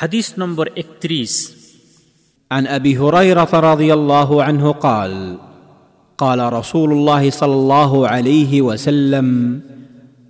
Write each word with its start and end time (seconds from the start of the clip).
হাদিস 0.00 0.26
নম্বর 0.38 0.66
একত্রিশ 0.76 1.32
عن 2.50 2.64
ابي 2.68 2.92
هريره 2.96 3.52
رضي 3.70 3.90
الله 3.94 4.30
عنه 4.42 4.64
قال 4.72 5.12
قال 6.18 6.40
رسول 6.52 6.90
الله 6.92 7.30
صلى 7.30 7.54
الله 7.54 7.92
عليه 8.08 8.52
وسلم 8.62 9.26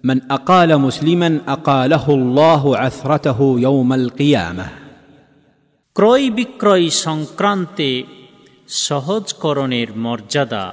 من 0.05 0.19
اقال 0.31 0.71
مسلما 0.79 1.41
اقاله 1.49 2.07
الله 2.11 2.63
عثرته 2.77 3.41
يوم 3.59 3.91
القيامه 3.93 4.67
ক্রয় 5.97 6.27
বিক্রয় 6.31 6.87
সংক্রান্তে 7.07 7.91
সহজকরণের 8.85 9.89
মর্যাদা 9.97 10.67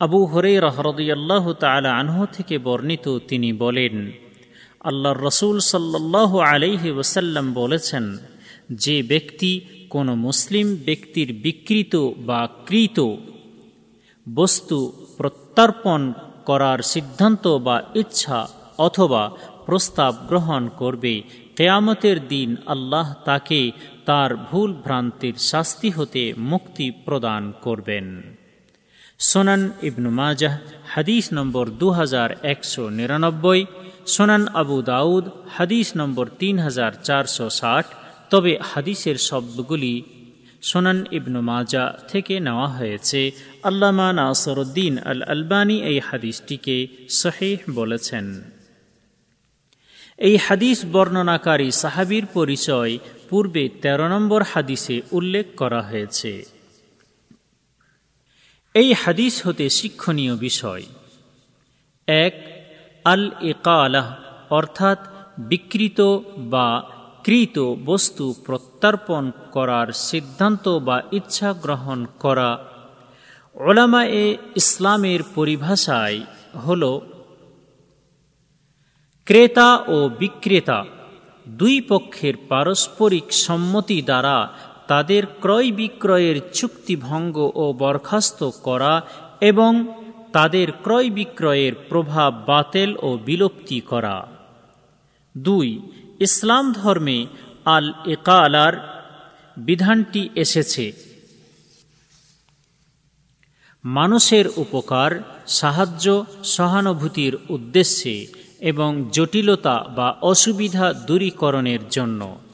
আবু 0.00 0.20
হরে 0.26 0.54
রহরদিয়াল্লাহ 0.58 1.44
তালা 1.54 1.90
আনহু 2.00 2.22
থেকে 2.26 2.54
বর্ণিত 2.58 3.06
তিনি 3.28 3.50
বলেন 3.54 3.94
আল্লাহর 4.89 5.19
রসুল 5.29 5.57
সাল্লাহ 5.73 6.31
আলাইহি 6.51 6.89
ওসাল্লাম 7.01 7.45
বলেছেন, 7.61 8.05
যে 8.83 8.95
ব্যক্তি 9.11 9.51
কোনো 9.93 10.11
মুসলিম 10.27 10.67
ব্যক্তির 10.87 11.29
বিকৃত 11.45 11.93
বা 12.29 12.41
কৃত 12.67 12.97
বস্তু 14.27 14.77
প্রত্যার্পণ 15.17 16.01
করার 16.49 16.79
সিদ্ধান্ত 16.93 17.45
বা 17.67 17.77
ইচ্ছা 18.01 18.39
অথবা 18.87 19.23
প্রস্তাব 19.67 20.13
গ্রহণ 20.29 20.63
করবে, 20.81 21.13
কেয়ামতের 21.57 22.17
দিন 22.33 22.49
আল্লাহ 22.73 23.07
তাকে 23.29 23.61
তার 24.07 24.31
ভুল 24.49 24.69
ভ্রান্তির 24.85 25.35
শাস্তি 25.49 25.89
হতে 25.97 26.23
মুক্তি 26.51 26.87
প্রদান 27.05 27.43
করবেন। 27.65 28.07
সোনান 29.29 29.61
ইবনু 29.89 30.09
মাজাহ, 30.19 30.53
হাদিস 30.93 31.25
নম্বর 31.37 31.65
দু 31.81 31.87
হাজার 31.99 32.29
একশো 32.53 32.83
নিরানব্বই 32.97 33.61
সোনান 34.13 34.47
আবু 34.47 34.81
দাউদ, 34.81 35.25
হাদিস 35.49 35.87
নম্বর 35.97 36.29
তিন 36.39 36.59
হাজার 36.59 36.91
চারশো 37.03 37.49
ষাট। 37.49 37.85
তবে 38.29 38.57
হাদিসের 38.73 39.15
শব্দগুলি 39.15 40.03
সোনান 40.61 41.05
ইবনু 41.11 41.41
মাজা 41.41 41.85
থেকে 42.07 42.39
নেওয়া 42.39 42.67
হয়েছে। 42.67 43.31
আল্লামা 43.63 44.13
নাসরুদ্দিন 44.13 44.97
আল 44.97 45.21
আলবানি 45.21 45.77
এই 45.83 45.99
হাদিসটিকে 45.99 46.87
সহিহ 47.09 47.59
বলেছেন। 47.71 48.25
এই 50.17 50.37
হাদিস 50.37 50.85
বর্ণনাকারী 50.91 51.71
সাহাবির 51.71 52.25
পরিচয় 52.25 52.97
পূর্বে 53.29 53.69
১৩ 53.81 54.07
নম্বর 54.07 54.41
হাদিসে 54.43 55.01
উল্লেখ 55.11 55.45
করা 55.57 55.81
হয়েছে। 55.81 56.31
এই 58.75 58.93
হাদিস 58.93 59.47
হতে 59.47 59.69
শিক্ষণীয় 59.69 60.35
বিষয়। 60.35 60.83
এক 62.07 62.58
আল 63.11 63.23
একালাহ 63.53 64.07
অর্থাৎ 64.49 64.99
বিকৃত 65.49 65.99
বা 66.53 66.67
কৃত 67.25 67.57
বস্তু 67.85 68.25
প্রত্যার্পণ 68.45 69.23
করার 69.51 69.87
সিদ্ধান্ত 70.07 70.65
বা 70.87 70.97
ইচ্ছা 71.11 71.49
গ্রহণ 71.63 71.99
করা। 72.19 72.51
ওলামা 73.67 74.01
এ 74.23 74.25
ইসলামের 74.55 75.21
পরিভাষায় 75.35 76.19
হল, 76.65 76.83
ক্রেতা 79.27 79.69
ও 79.87 79.97
বিক্রেতা 80.19 80.79
দুই 81.59 81.75
পক্ষের 81.81 82.35
পারস্পরিক 82.49 83.27
সম্মতি 83.45 83.97
দ্বারা 84.01 84.37
তাদের 84.87 85.23
ক্রয় 85.41 85.69
বিক্রয়ের 85.71 86.37
চুক্তিভঙ্গ 86.53 87.35
ও 87.63 87.65
বরখাস্ত 87.73 88.39
করা 88.63 88.93
এবং 89.51 89.71
তাদের 90.33 90.71
ক্রয় 90.71 91.09
বিক্রয়ের 91.09 91.73
প্রভাব 91.89 92.43
বাতেল 92.45 92.95
ও 93.01 93.17
বিলুপ্তি 93.25 93.81
করা। 93.81 94.27
দুই, 95.37 95.81
ইসলাম 96.19 96.73
ধর্মে 96.73 97.25
আল 97.65 97.93
একালার 98.07 98.73
বিধানটি 99.57 100.29
এসেছে। 100.35 100.91
মানুষের 103.83 104.45
উপকার, 104.55 105.23
সাহায্য, 105.47 106.25
সহানুভূতির 106.43 107.37
উদ্দেশ্যে 107.49 108.27
এবং 108.59 109.09
জটিলতা 109.11 109.83
বা 109.95 110.17
অসুবিধা 110.21 110.93
দূরীকরণের 110.93 111.79
জন্য। 111.89 112.48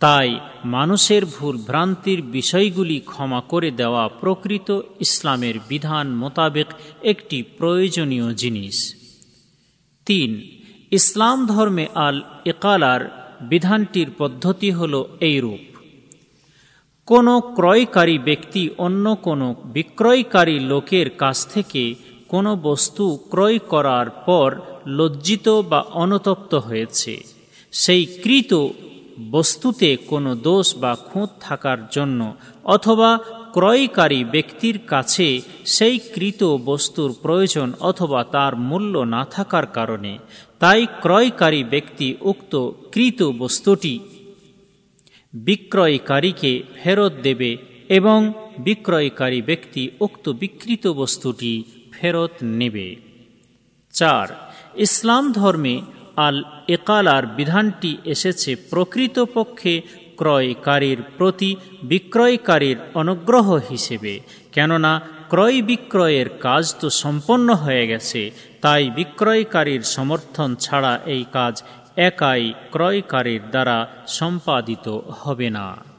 তাই 0.00 0.40
মানুষের 0.64 1.24
ভুল 1.24 1.56
ভ্রান্তির 1.56 2.22
বিষয়গুলি 2.22 3.00
ক্ষমা 3.00 3.40
করে 3.40 3.70
দেওয়া 3.70 4.08
প্রকৃত 4.08 4.80
ইসলামের 5.00 5.54
বিধান 5.68 6.14
মোতাবেক 6.14 6.66
একটি 7.02 7.42
প্রয়োজনীয় 7.42 8.34
জিনিস। 8.34 8.94
তিন, 10.06 10.42
ইসলাম 10.90 11.46
ধর্মে 11.46 11.86
আল 11.94 12.20
একালার 12.46 13.32
বিধানটির 13.40 14.06
পদ্ধতি 14.18 14.70
হল 14.70 15.04
এইরূপ। 15.20 15.76
কোনো 17.06 17.40
ক্রয়কারী 17.40 18.18
ব্যক্তি 18.18 18.70
অন্য 18.78 19.16
কোনো 19.22 19.54
বিক্রয়কারী 19.64 20.58
লোকের 20.58 21.10
কাছ 21.10 21.46
থেকে 21.46 21.94
কোনো 22.28 22.56
বস্তু 22.56 23.18
ক্রয় 23.30 23.58
করার 23.58 24.10
পর 24.10 24.60
লজ্জিত 24.86 25.48
বা 25.48 25.80
অনুতপ্ত 25.80 26.54
হয়েছে। 26.54 27.24
সেই 27.72 28.06
কৃত 28.06 28.68
বস্তুতে 29.30 29.96
কোনো 29.96 30.34
দোষ 30.34 30.76
বা 30.76 30.96
খুঁত 30.96 31.30
থাকার 31.40 31.78
জন্য 31.90 32.34
অথবা 32.64 33.18
ক্রয়কারী 33.52 34.24
ব্যক্তির 34.24 34.78
কাছে 34.86 35.40
সেই 35.64 35.98
কৃত 35.98 36.44
বস্তুর 36.44 37.14
প্রয়োজন 37.22 37.72
অথবা 37.80 38.24
তার 38.24 38.56
মূল্য 38.56 38.98
না 38.98 39.24
থাকার 39.24 39.66
কারণে, 39.66 40.18
তাই 40.58 40.86
ক্রয়কারী 41.00 41.64
ব্যক্তি 41.64 42.14
উক্ত 42.20 42.70
কৃত 42.92 43.22
বস্তুটি 43.38 44.00
বিক্রয়কারীকে 45.34 46.62
ফেরত 46.74 47.12
দেবে 47.22 47.56
এবং 47.88 48.32
বিক্রয়কারী 48.58 49.42
ব্যক্তি 49.42 49.90
উক্ত 50.00 50.28
বিকৃত 50.28 50.86
বস্তুটি 50.86 51.64
ফেরত 51.92 52.30
নেবে। 52.42 52.96
চার, 53.92 54.50
ইসলাম 54.76 55.32
ধর্মে 55.32 55.80
আল 56.16 56.36
একালার 56.68 57.26
বিধানটি 57.26 57.98
এসেছে 58.04 58.56
প্রকৃতপক্ষে 58.70 59.82
ক্রয়কারীর 60.16 61.02
প্রতি 61.18 61.56
বিক্রয়কারীর 61.82 62.76
অনুগ্রহ 62.94 63.46
হিসেবে। 63.70 64.20
কেননা, 64.52 64.92
ক্রয় 65.28 65.62
বিক্রয়ের 65.62 66.28
কাজ 66.28 66.74
তো 66.80 66.90
সম্পন্ন 66.90 67.54
হয়ে 67.54 67.86
গেছে, 67.86 68.30
তাই 68.60 68.90
বিক্রয়কারীর 68.90 69.82
সমর্থন 69.82 70.54
ছাড়া 70.54 71.00
এই 71.06 71.24
কাজ 71.32 71.62
একাই 71.96 72.52
ক্রয়কারীর 72.70 73.42
দ্বারা 73.50 73.86
সম্পাদিত 74.06 74.86
হবে 75.10 75.50
না। 75.50 75.95